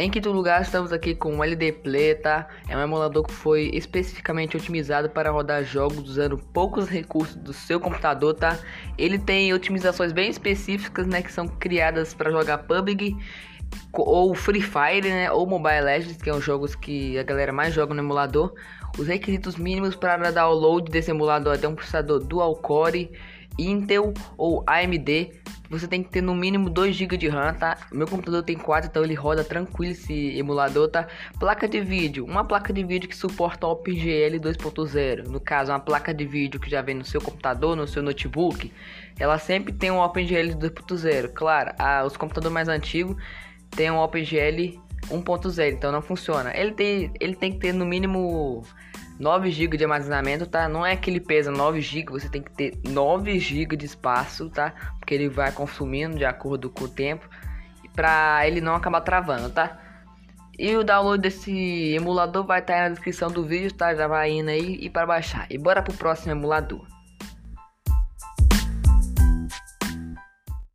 Em 0.00 0.08
quinto 0.10 0.32
lugar, 0.32 0.62
estamos 0.62 0.94
aqui 0.94 1.14
com 1.14 1.36
o 1.36 1.44
LD 1.44 1.72
Play, 1.72 2.14
tá? 2.14 2.48
É 2.66 2.74
um 2.74 2.80
emulador 2.80 3.22
que 3.22 3.34
foi 3.34 3.70
especificamente 3.74 4.56
otimizado 4.56 5.10
para 5.10 5.30
rodar 5.30 5.62
jogos 5.62 6.08
usando 6.08 6.38
poucos 6.38 6.88
recursos 6.88 7.36
do 7.36 7.52
seu 7.52 7.78
computador, 7.78 8.32
tá? 8.32 8.58
Ele 8.96 9.18
tem 9.18 9.52
otimizações 9.52 10.10
bem 10.10 10.30
específicas, 10.30 11.06
né, 11.06 11.20
que 11.20 11.30
são 11.30 11.46
criadas 11.46 12.14
para 12.14 12.30
jogar 12.30 12.56
PUBG 12.56 13.14
ou 13.92 14.34
Free 14.34 14.62
Fire, 14.62 15.06
né, 15.06 15.30
ou 15.30 15.46
Mobile 15.46 15.82
Legends, 15.82 16.16
que 16.16 16.30
são 16.30 16.40
jogos 16.40 16.74
que 16.74 17.18
a 17.18 17.22
galera 17.22 17.52
mais 17.52 17.74
joga 17.74 17.92
no 17.92 18.00
emulador. 18.00 18.54
Os 18.98 19.06
requisitos 19.06 19.56
mínimos 19.56 19.94
para 19.94 20.30
download 20.30 20.90
desse 20.90 21.10
emulador 21.10 21.58
é 21.62 21.68
um 21.68 21.74
processador 21.74 22.20
dual 22.20 22.56
core, 22.56 23.12
Intel 23.58 24.14
ou 24.38 24.64
AMD 24.66 25.39
você 25.70 25.86
tem 25.86 26.02
que 26.02 26.10
ter 26.10 26.20
no 26.20 26.34
mínimo 26.34 26.68
2 26.68 26.96
GB 26.96 27.16
de 27.16 27.28
RAM, 27.28 27.54
tá? 27.54 27.78
Meu 27.92 28.06
computador 28.06 28.42
tem 28.42 28.58
4, 28.58 28.90
então 28.90 29.04
ele 29.04 29.14
roda 29.14 29.44
tranquilo 29.44 29.92
esse 29.92 30.36
emulador, 30.36 30.88
tá? 30.88 31.06
Placa 31.38 31.68
de 31.68 31.80
vídeo, 31.80 32.24
uma 32.24 32.44
placa 32.44 32.72
de 32.72 32.82
vídeo 32.82 33.08
que 33.08 33.16
suporta 33.16 33.68
OpenGL 33.68 34.40
2.0. 34.40 35.28
No 35.28 35.38
caso, 35.38 35.70
uma 35.70 35.78
placa 35.78 36.12
de 36.12 36.26
vídeo 36.26 36.58
que 36.58 36.68
já 36.68 36.82
vem 36.82 36.96
no 36.96 37.04
seu 37.04 37.20
computador, 37.20 37.76
no 37.76 37.86
seu 37.86 38.02
notebook, 38.02 38.72
ela 39.16 39.38
sempre 39.38 39.72
tem 39.72 39.92
um 39.92 40.00
OpenGL 40.00 40.56
2.0. 40.58 41.32
Claro, 41.32 41.72
a, 41.78 42.04
os 42.04 42.16
computadores 42.16 42.52
mais 42.52 42.68
antigos 42.68 43.16
têm 43.70 43.92
um 43.92 43.98
OpenGL 43.98 44.80
1.0, 45.08 45.72
então 45.72 45.92
não 45.92 46.02
funciona. 46.02 46.52
Ele 46.52 46.72
tem, 46.72 47.12
ele 47.20 47.36
tem 47.36 47.52
que 47.52 47.58
ter 47.58 47.72
no 47.72 47.86
mínimo 47.86 48.64
9 49.20 49.50
GB 49.50 49.76
de 49.76 49.84
armazenamento, 49.84 50.46
tá? 50.46 50.66
Não 50.66 50.84
é 50.84 50.96
que 50.96 51.10
ele 51.10 51.20
pesa 51.20 51.50
9 51.50 51.78
GB, 51.82 52.10
você 52.10 52.26
tem 52.26 52.42
que 52.42 52.50
ter 52.50 52.80
9 52.88 53.38
GB 53.38 53.76
de 53.76 53.84
espaço, 53.84 54.48
tá? 54.48 54.72
Porque 54.98 55.14
ele 55.14 55.28
vai 55.28 55.52
consumindo 55.52 56.16
de 56.16 56.24
acordo 56.24 56.70
com 56.70 56.84
o 56.84 56.88
tempo 56.88 57.28
para 57.94 58.46
ele 58.46 58.62
não 58.62 58.74
acabar 58.74 59.02
travando, 59.02 59.50
tá? 59.50 59.78
E 60.58 60.74
o 60.74 60.82
download 60.82 61.22
desse 61.22 61.52
emulador 61.94 62.46
vai 62.46 62.60
estar 62.60 62.74
tá 62.74 62.80
na 62.80 62.88
descrição 62.88 63.30
do 63.30 63.44
vídeo, 63.44 63.72
tá? 63.74 63.94
Já 63.94 64.06
vai 64.06 64.30
indo 64.30 64.48
aí 64.48 64.78
e 64.80 64.88
para 64.88 65.06
baixar. 65.06 65.46
E 65.50 65.58
bora 65.58 65.82
pro 65.82 65.92
próximo 65.92 66.32
emulador. 66.32 66.86